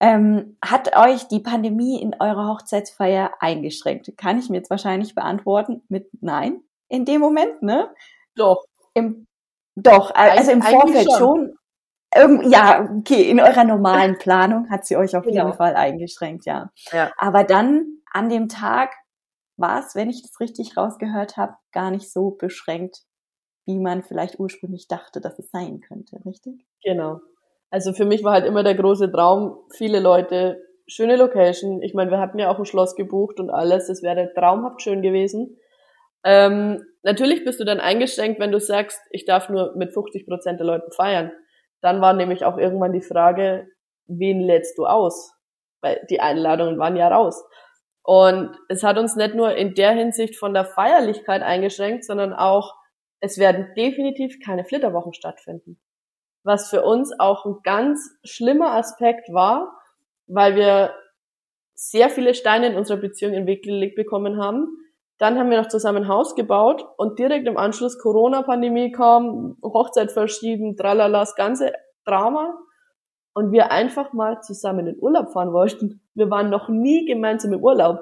[0.00, 4.16] Ähm, hat euch die Pandemie in eurer Hochzeitsfeier eingeschränkt?
[4.16, 7.92] Kann ich mir jetzt wahrscheinlich beantworten mit Nein in dem Moment, ne?
[8.36, 8.64] Doch.
[8.94, 9.26] Im,
[9.74, 11.56] doch, also im Vorfeld schon.
[12.14, 12.50] schon.
[12.50, 15.46] ja, okay, in eurer normalen Planung hat sie euch auf genau.
[15.46, 16.70] jeden Fall eingeschränkt, ja.
[16.92, 17.12] ja.
[17.18, 18.94] Aber dann an dem Tag
[19.56, 23.02] war es, wenn ich das richtig rausgehört habe, gar nicht so beschränkt,
[23.66, 26.64] wie man vielleicht ursprünglich dachte, dass es sein könnte, richtig?
[26.82, 27.20] Genau.
[27.70, 31.82] Also für mich war halt immer der große Traum, viele Leute, schöne Location.
[31.82, 35.02] Ich meine, wir hatten ja auch ein Schloss gebucht und alles, das wäre traumhaft schön
[35.02, 35.58] gewesen.
[36.24, 40.58] Ähm, natürlich bist du dann eingeschränkt, wenn du sagst, ich darf nur mit 50 Prozent
[40.58, 41.30] der Leuten feiern.
[41.80, 43.68] Dann war nämlich auch irgendwann die Frage,
[44.06, 45.34] wen lädst du aus?
[45.80, 47.44] Weil die Einladungen waren ja raus.
[48.02, 52.74] Und es hat uns nicht nur in der Hinsicht von der Feierlichkeit eingeschränkt, sondern auch,
[53.20, 55.78] es werden definitiv keine Flitterwochen stattfinden.
[56.48, 59.76] Was für uns auch ein ganz schlimmer Aspekt war,
[60.26, 60.94] weil wir
[61.74, 64.66] sehr viele Steine in unserer Beziehung in Weg gelegt bekommen haben.
[65.18, 70.10] Dann haben wir noch zusammen ein Haus gebaut und direkt im Anschluss Corona-Pandemie kam, Hochzeit
[70.10, 71.74] verschieben, tralala, das ganze
[72.06, 72.58] Drama
[73.34, 76.00] und wir einfach mal zusammen in Urlaub fahren wollten.
[76.14, 77.98] Wir waren noch nie gemeinsam im Urlaub.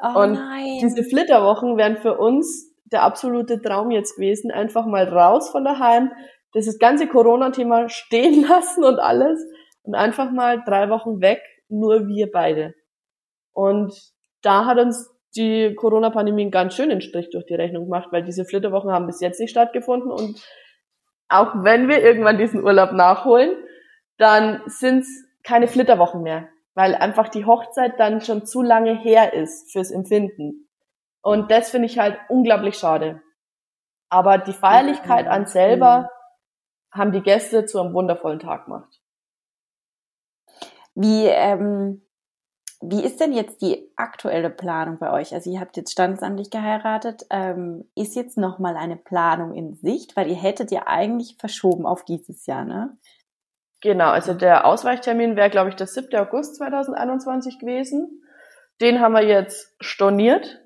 [0.00, 0.78] Oh und nein.
[0.80, 6.12] diese Flitterwochen wären für uns der absolute Traum jetzt gewesen, einfach mal raus von daheim,
[6.52, 9.44] das ganze Corona-Thema stehen lassen und alles
[9.82, 12.74] und einfach mal drei Wochen weg, nur wir beide.
[13.52, 13.94] Und
[14.42, 18.44] da hat uns die Corona-Pandemie einen ganz schönen Strich durch die Rechnung gemacht, weil diese
[18.44, 20.42] Flitterwochen haben bis jetzt nicht stattgefunden und
[21.28, 23.54] auch wenn wir irgendwann diesen Urlaub nachholen,
[24.16, 25.08] dann sind's
[25.42, 30.68] keine Flitterwochen mehr, weil einfach die Hochzeit dann schon zu lange her ist fürs Empfinden.
[31.22, 33.20] Und das finde ich halt unglaublich schade.
[34.08, 36.10] Aber die Feierlichkeit an selber
[36.92, 39.00] haben die Gäste zu einem wundervollen Tag gemacht.
[40.94, 42.02] Wie, ähm,
[42.80, 45.34] wie ist denn jetzt die aktuelle Planung bei euch?
[45.34, 47.26] Also ihr habt jetzt standesamtlich geheiratet.
[47.30, 50.16] Ähm, ist jetzt noch mal eine Planung in Sicht?
[50.16, 52.96] Weil ihr hättet ja eigentlich verschoben auf dieses Jahr, ne?
[53.80, 56.14] Genau, also der Ausweichtermin wäre, glaube ich, der 7.
[56.16, 58.22] August 2021 gewesen.
[58.80, 60.60] Den haben wir jetzt storniert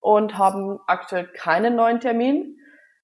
[0.00, 2.58] und haben aktuell keinen neuen Termin,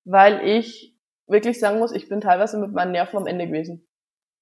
[0.05, 0.94] weil ich
[1.27, 3.87] wirklich sagen muss, ich bin teilweise mit meinen Nerven am Ende gewesen.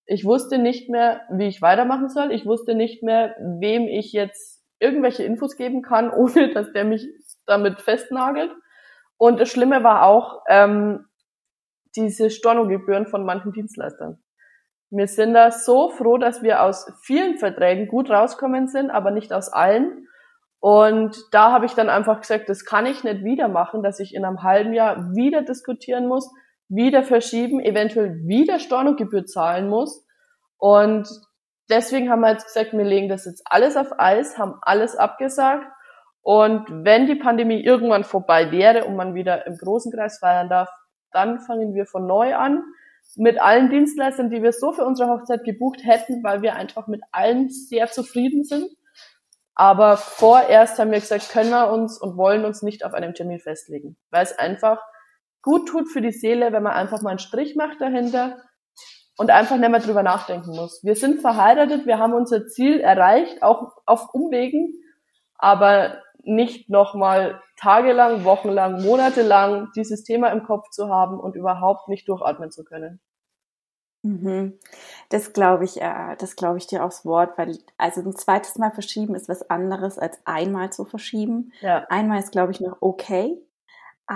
[0.06, 2.32] Ich wusste nicht mehr, wie ich weitermachen soll.
[2.32, 7.08] Ich wusste nicht mehr, wem ich jetzt irgendwelche Infos geben kann, ohne dass der mich
[7.46, 8.50] damit festnagelt.
[9.16, 11.06] Und das Schlimme war auch ähm,
[11.94, 14.22] diese Stornogebühren von manchen Dienstleistern.
[14.90, 19.32] Wir sind da so froh, dass wir aus vielen Verträgen gut rauskommen sind, aber nicht
[19.32, 20.06] aus allen.
[20.60, 24.14] Und da habe ich dann einfach gesagt, das kann ich nicht wieder machen, dass ich
[24.14, 26.30] in einem halben Jahr wieder diskutieren muss,
[26.74, 30.04] wieder verschieben, eventuell wieder Stornogebühr zahlen muss.
[30.58, 31.08] Und
[31.68, 35.66] deswegen haben wir jetzt gesagt, wir legen das jetzt alles auf Eis, haben alles abgesagt.
[36.22, 40.70] Und wenn die Pandemie irgendwann vorbei wäre und man wieder im großen Kreis feiern darf,
[41.10, 42.62] dann fangen wir von neu an
[43.16, 47.02] mit allen Dienstleistern, die wir so für unsere Hochzeit gebucht hätten, weil wir einfach mit
[47.10, 48.70] allen sehr zufrieden sind.
[49.54, 53.38] Aber vorerst haben wir gesagt, können wir uns und wollen uns nicht auf einem Termin
[53.38, 54.80] festlegen, weil es einfach
[55.42, 58.38] gut tut für die Seele, wenn man einfach mal einen Strich macht dahinter
[59.18, 60.82] und einfach nicht mehr drüber nachdenken muss.
[60.82, 64.72] Wir sind verheiratet, wir haben unser Ziel erreicht, auch auf Umwegen,
[65.36, 72.08] aber nicht nochmal tagelang, wochenlang, monatelang dieses Thema im Kopf zu haben und überhaupt nicht
[72.08, 73.00] durchatmen zu können.
[74.02, 74.58] Mhm.
[75.10, 78.72] Das glaube ich, äh, das glaube ich dir aufs Wort, weil also ein zweites Mal
[78.72, 81.52] verschieben ist was anderes als einmal zu verschieben.
[81.60, 81.86] Ja.
[81.88, 83.40] Einmal ist glaube ich noch okay,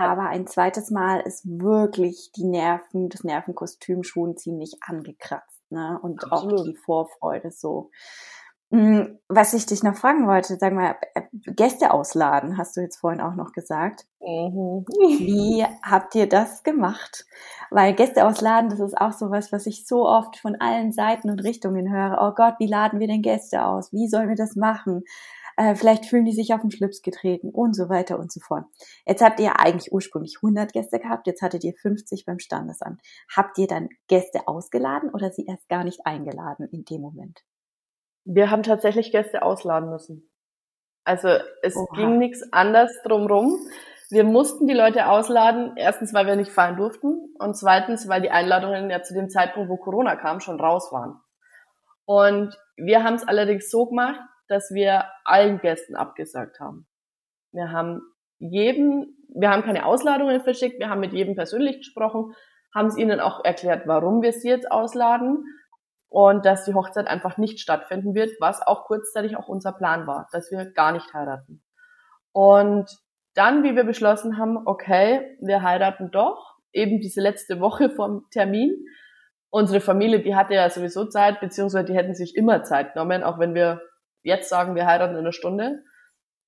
[0.03, 5.99] aber ein zweites Mal ist wirklich die Nerven, das Nervenkostüm schon ziemlich angekratzt, ne?
[6.03, 6.61] Und Absolut.
[6.61, 7.91] auch die Vorfreude so.
[8.73, 12.97] Hm, was ich dich noch fragen wollte, sag mal, äh, Gäste ausladen, hast du jetzt
[12.97, 14.07] vorhin auch noch gesagt.
[14.21, 14.85] Mhm.
[14.89, 17.27] Wie habt ihr das gemacht?
[17.71, 21.45] Weil Gäste ausladen, das ist auch sowas, was ich so oft von allen Seiten und
[21.45, 22.19] Richtungen höre.
[22.21, 23.93] Oh Gott, wie laden wir denn Gäste aus?
[23.93, 25.05] Wie sollen wir das machen?
[25.57, 28.65] Äh, vielleicht fühlen die sich auf den Schlips getreten und so weiter und so fort.
[29.07, 33.01] Jetzt habt ihr eigentlich ursprünglich 100 Gäste gehabt, jetzt hattet ihr 50 beim Standesamt.
[33.35, 37.43] Habt ihr dann Gäste ausgeladen oder sie erst gar nicht eingeladen in dem Moment?
[38.25, 40.29] Wir haben tatsächlich Gäste ausladen müssen.
[41.05, 41.29] Also
[41.63, 41.95] es Oha.
[41.95, 43.57] ging nichts anders drumrum.
[44.11, 48.31] Wir mussten die Leute ausladen, erstens, weil wir nicht feiern durften und zweitens, weil die
[48.31, 51.21] Einladungen ja zu dem Zeitpunkt, wo Corona kam, schon raus waren.
[52.05, 56.87] Und wir haben es allerdings so gemacht, dass wir allen Gästen abgesagt haben.
[57.53, 58.03] Wir haben
[58.39, 62.35] jedem, wir haben keine Ausladungen verschickt, wir haben mit jedem persönlich gesprochen,
[62.75, 65.45] haben es ihnen auch erklärt, warum wir sie jetzt ausladen
[66.09, 70.29] und dass die Hochzeit einfach nicht stattfinden wird, was auch kurzzeitig auch unser Plan war,
[70.33, 71.63] dass wir gar nicht heiraten.
[72.33, 72.91] Und
[73.35, 78.75] dann, wie wir beschlossen haben, okay, wir heiraten doch, eben diese letzte Woche vom Termin.
[79.51, 83.39] Unsere Familie, die hatte ja sowieso Zeit, beziehungsweise die hätten sich immer Zeit genommen, auch
[83.39, 83.81] wenn wir
[84.27, 85.85] jetzt sagen, wir heiraten in einer Stunde.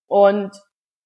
[0.06, 0.52] Und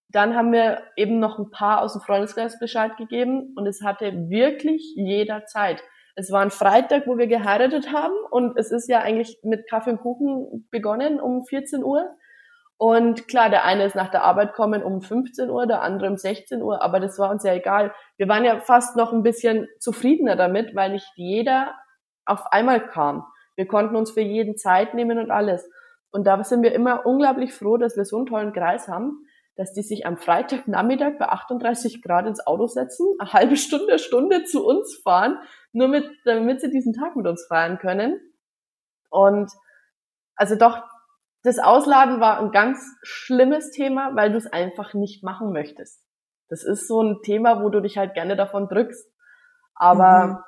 [0.09, 4.13] dann haben wir eben noch ein paar aus dem Freundeskreis Bescheid gegeben und es hatte
[4.29, 5.83] wirklich jeder Zeit.
[6.15, 9.93] Es war ein Freitag, wo wir geheiratet haben und es ist ja eigentlich mit Kaffee
[9.93, 12.11] und Kuchen begonnen um 14 Uhr.
[12.77, 16.17] Und klar, der eine ist nach der Arbeit kommen um 15 Uhr, der andere um
[16.17, 17.95] 16 Uhr, aber das war uns ja egal.
[18.19, 21.75] Wir waren ja fast noch ein bisschen zufriedener damit, weil nicht jeder
[22.27, 23.25] auf einmal kam.
[23.57, 25.69] Wir konnten uns für jeden Zeit nehmen und alles.
[26.12, 29.72] Und da sind wir immer unglaublich froh, dass wir so einen tollen Kreis haben, dass
[29.72, 34.64] die sich am Freitagnachmittag bei 38 Grad ins Auto setzen, eine halbe Stunde, Stunde zu
[34.64, 35.38] uns fahren,
[35.72, 38.20] nur mit, damit sie diesen Tag mit uns feiern können.
[39.11, 39.51] Und
[40.37, 40.83] also doch,
[41.42, 46.05] das Ausladen war ein ganz schlimmes Thema, weil du es einfach nicht machen möchtest.
[46.48, 49.11] Das ist so ein Thema, wo du dich halt gerne davon drückst.
[49.75, 50.44] Aber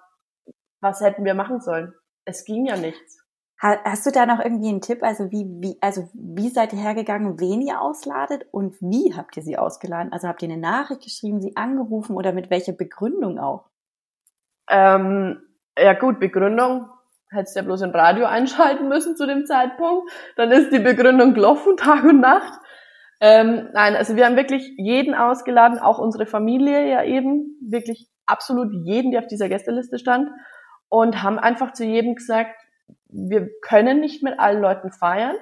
[0.47, 0.53] mhm.
[0.81, 1.95] was hätten wir machen sollen?
[2.27, 3.24] Es ging ja nichts.
[3.65, 5.03] Hast du da noch irgendwie einen Tipp?
[5.03, 9.43] Also wie, wie, also wie seid ihr hergegangen, wen ihr ausladet und wie habt ihr
[9.43, 10.13] sie ausgeladen?
[10.13, 13.71] Also habt ihr eine Nachricht geschrieben, sie angerufen oder mit welcher Begründung auch?
[14.69, 15.41] Ähm,
[15.79, 16.91] ja gut, Begründung.
[17.31, 20.13] Hättest ja bloß ein Radio einschalten müssen zu dem Zeitpunkt.
[20.37, 22.53] Dann ist die Begründung gelaufen, Tag und Nacht.
[23.23, 28.75] Ähm, nein, also wir haben wirklich jeden ausgeladen, auch unsere Familie ja eben, wirklich absolut
[28.85, 30.29] jeden, der auf dieser Gästeliste stand
[30.91, 32.55] und haben einfach zu jedem gesagt,
[33.15, 35.37] wir können nicht mit allen Leuten feiern.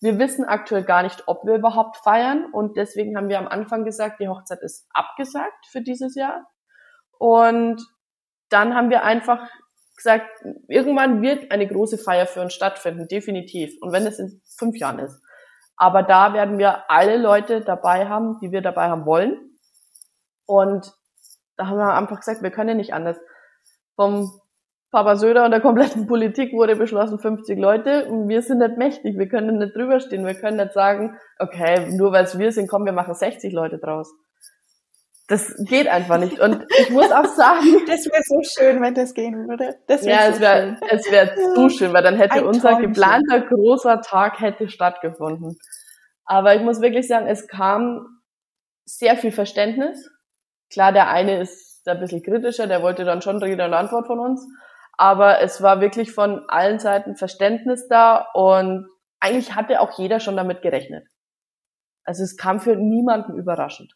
[0.00, 3.84] Wir wissen aktuell gar nicht, ob wir überhaupt feiern und deswegen haben wir am Anfang
[3.84, 6.44] gesagt, die Hochzeit ist abgesagt für dieses Jahr.
[7.18, 7.80] Und
[8.48, 9.48] dann haben wir einfach
[9.96, 10.26] gesagt,
[10.66, 13.76] irgendwann wird eine große Feier für uns stattfinden, definitiv.
[13.80, 15.22] Und wenn es in fünf Jahren ist.
[15.76, 19.56] Aber da werden wir alle Leute dabei haben, die wir dabei haben wollen.
[20.44, 20.92] Und
[21.56, 23.18] da haben wir einfach gesagt, wir können nicht anders.
[23.94, 24.41] Vom
[24.92, 29.18] Papa Söder und der kompletten Politik wurde beschlossen 50 Leute und wir sind nicht mächtig,
[29.18, 32.68] wir können nicht drüber stehen, wir können nicht sagen, okay, nur weil es wir sind,
[32.68, 34.12] komm, wir machen 60 Leute draus.
[35.28, 36.38] Das geht einfach nicht.
[36.40, 39.76] Und ich muss auch sagen, das wäre so schön, wenn das gehen würde.
[39.86, 42.92] Das ja, so es wäre es wäre so schön, weil dann hätte Ein unser Träumchen.
[42.92, 45.56] geplanter großer Tag hätte stattgefunden.
[46.26, 48.20] Aber ich muss wirklich sagen, es kam
[48.84, 50.10] sehr viel Verständnis.
[50.70, 54.06] Klar, der eine ist da ein bisschen kritischer, der wollte dann schon Rede und Antwort
[54.06, 54.46] von uns.
[54.96, 58.88] Aber es war wirklich von allen Seiten Verständnis da und
[59.20, 61.06] eigentlich hatte auch jeder schon damit gerechnet.
[62.04, 63.94] Also es kam für niemanden überraschend.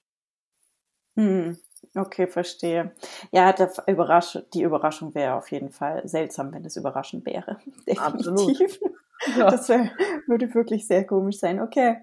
[1.16, 1.56] Hm,
[1.94, 2.94] okay, verstehe.
[3.32, 3.54] Ja,
[3.86, 7.58] Überrasch die Überraschung wäre auf jeden Fall seltsam, wenn es überraschend wäre.
[7.86, 7.98] Definitiv.
[7.98, 8.80] Absolut.
[9.36, 9.50] Ja.
[9.50, 9.90] Das wär,
[10.26, 11.60] würde wirklich sehr komisch sein.
[11.60, 12.02] Okay.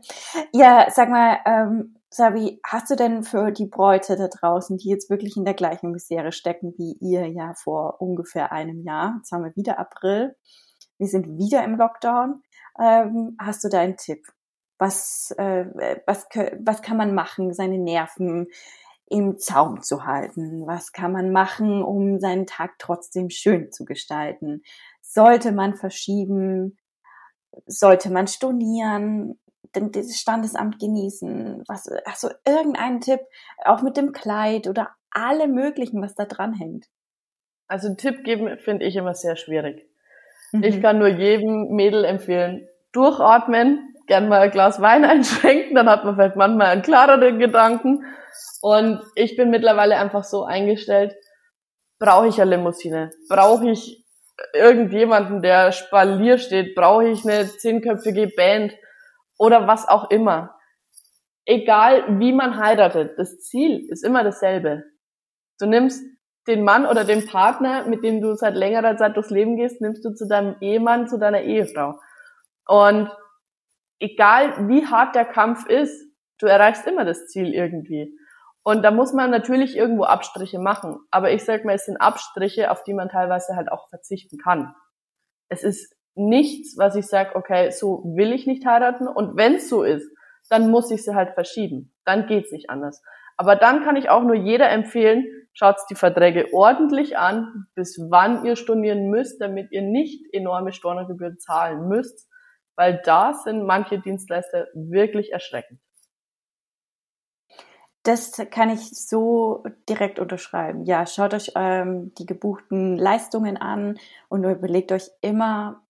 [0.52, 5.10] Ja, sag mal, ähm, Sabi, hast du denn für die Bräute da draußen, die jetzt
[5.10, 9.44] wirklich in der gleichen Misere stecken wie ihr ja vor ungefähr einem Jahr, jetzt haben
[9.44, 10.36] wir wieder April,
[11.00, 12.44] wir sind wieder im Lockdown,
[12.80, 14.28] ähm, hast du da einen Tipp?
[14.78, 15.66] Was, äh,
[16.06, 16.28] was,
[16.60, 18.46] was kann man machen, seine Nerven
[19.08, 20.68] im Zaum zu halten?
[20.68, 24.62] Was kann man machen, um seinen Tag trotzdem schön zu gestalten?
[25.02, 26.78] Sollte man verschieben?
[27.66, 29.40] Sollte man stornieren?
[29.74, 31.64] Das Standesamt genießen?
[31.68, 33.20] Was, du irgendeinen Tipp,
[33.66, 36.86] auch mit dem Kleid oder alle möglichen, was da dran hängt?
[37.68, 39.88] Also einen Tipp geben finde ich immer sehr schwierig.
[40.52, 40.64] Mhm.
[40.64, 46.06] Ich kann nur jedem Mädel empfehlen, durchatmen, gern mal ein Glas Wein einschränken, dann hat
[46.06, 48.06] man vielleicht manchmal einen klareren Gedanken.
[48.62, 51.16] Und ich bin mittlerweile einfach so eingestellt,
[52.00, 53.12] brauche ich eine Limousine?
[53.30, 54.04] Brauche ich
[54.54, 56.76] irgendjemanden, der Spalier steht?
[56.76, 58.74] Brauche ich eine zehnköpfige Band?
[59.38, 60.56] Oder was auch immer.
[61.46, 64.84] Egal wie man heiratet, das Ziel ist immer dasselbe.
[65.60, 66.04] Du nimmst
[66.48, 70.04] den Mann oder den Partner, mit dem du seit längerer Zeit durchs Leben gehst, nimmst
[70.04, 72.00] du zu deinem Ehemann, zu deiner Ehefrau.
[72.68, 73.10] Und
[74.00, 76.06] egal wie hart der Kampf ist,
[76.40, 78.18] du erreichst immer das Ziel irgendwie.
[78.64, 81.00] Und da muss man natürlich irgendwo Abstriche machen.
[81.12, 84.74] Aber ich sag mal, es sind Abstriche, auf die man teilweise halt auch verzichten kann.
[85.50, 89.08] Es ist nichts, was ich sage, okay, so will ich nicht heiraten.
[89.08, 90.08] Und wenn es so ist,
[90.50, 91.94] dann muss ich sie halt verschieben.
[92.06, 93.02] Dann geht's nicht anders.
[93.38, 98.46] Aber dann kann ich auch nur jeder empfehlen, schaut die Verträge ordentlich an, bis wann
[98.46, 102.28] ihr stornieren müsst, damit ihr nicht enorme Stornogebühren zahlen müsst.
[102.76, 105.80] weil da sind manche Dienstleister wirklich erschreckend.
[108.06, 110.84] Das kann ich so direkt unterschreiben.
[110.84, 113.98] Ja, schaut euch ähm, die gebuchten Leistungen an
[114.28, 115.83] und überlegt euch immer,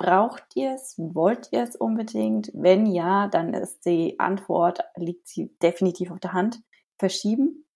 [0.00, 0.94] braucht ihr es?
[0.96, 2.50] Wollt ihr es unbedingt?
[2.54, 6.58] Wenn ja, dann ist die Antwort, liegt sie definitiv auf der Hand.
[6.98, 7.66] Verschieben.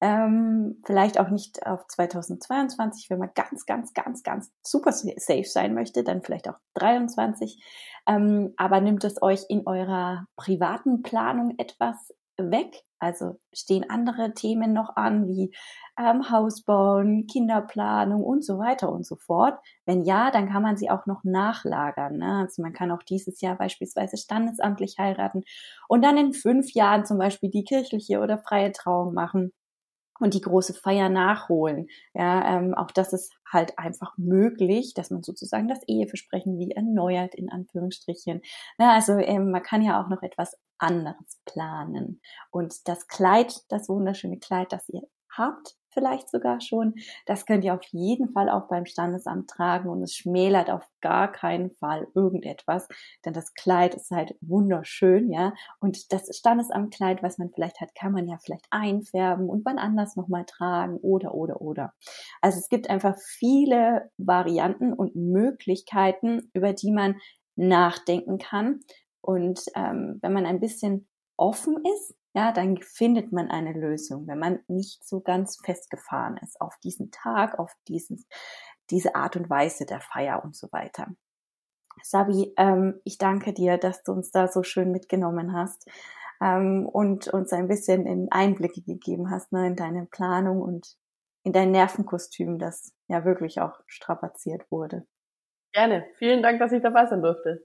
[0.00, 5.74] Ähm, vielleicht auch nicht auf 2022, wenn man ganz, ganz, ganz, ganz super safe sein
[5.74, 7.62] möchte, dann vielleicht auch 23.
[8.06, 12.82] Ähm, aber nimmt es euch in eurer privaten Planung etwas weg?
[12.98, 15.54] Also stehen andere Themen noch an, wie
[15.98, 19.58] ähm, Hausbauen, Kinderplanung und so weiter und so fort.
[19.84, 22.16] Wenn ja, dann kann man sie auch noch nachlagern.
[22.18, 22.38] Ne?
[22.42, 25.44] Also man kann auch dieses Jahr beispielsweise standesamtlich heiraten
[25.88, 29.52] und dann in fünf Jahren zum Beispiel die kirchliche oder freie Trauung machen
[30.18, 31.88] und die große Feier nachholen.
[32.14, 37.34] Ja, ähm, auch das ist halt einfach möglich, dass man sozusagen das Eheversprechen wie erneuert
[37.34, 38.42] in Anführungsstrichen.
[38.78, 42.20] Ja, also ähm, man kann ja auch noch etwas anderes planen.
[42.50, 46.94] Und das Kleid, das wunderschöne Kleid, das ihr habt, vielleicht sogar schon.
[47.24, 51.30] Das könnt ihr auf jeden Fall auch beim Standesamt tragen und es schmälert auf gar
[51.32, 52.88] keinen Fall irgendetwas,
[53.24, 55.54] denn das Kleid ist halt wunderschön, ja.
[55.80, 60.16] Und das Standesamtkleid, was man vielleicht hat, kann man ja vielleicht einfärben und wann anders
[60.16, 61.94] nochmal tragen oder, oder, oder.
[62.42, 67.16] Also es gibt einfach viele Varianten und Möglichkeiten, über die man
[67.56, 68.80] nachdenken kann.
[69.20, 74.38] Und ähm, wenn man ein bisschen offen ist, ja, dann findet man eine Lösung, wenn
[74.38, 78.26] man nicht so ganz festgefahren ist auf diesen Tag, auf dieses,
[78.90, 81.08] diese Art und Weise der Feier und so weiter.
[82.02, 85.88] Sabi, ähm, ich danke dir, dass du uns da so schön mitgenommen hast
[86.42, 90.98] ähm, und uns ein bisschen in Einblicke gegeben hast ne, in deine Planung und
[91.42, 95.06] in dein Nervenkostüm, das ja wirklich auch strapaziert wurde.
[95.72, 96.04] Gerne.
[96.16, 97.62] Vielen Dank, dass ich dabei sein durfte.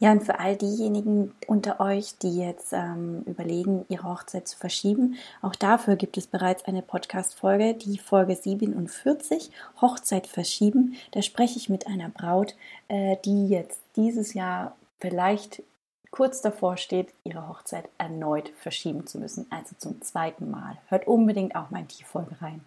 [0.00, 5.16] Ja, und für all diejenigen unter euch, die jetzt ähm, überlegen, ihre Hochzeit zu verschieben,
[5.40, 10.94] auch dafür gibt es bereits eine Podcast-Folge, die Folge 47, Hochzeit verschieben.
[11.12, 12.56] Da spreche ich mit einer Braut,
[12.88, 15.62] äh, die jetzt dieses Jahr vielleicht
[16.10, 20.78] kurz davor steht, ihre Hochzeit erneut verschieben zu müssen, also zum zweiten Mal.
[20.88, 22.64] Hört unbedingt auch mal in die Folge rein.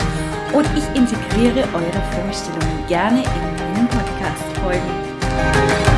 [0.52, 5.95] und ich integriere eure Vorstellungen gerne in meinen Podcast-Folgen.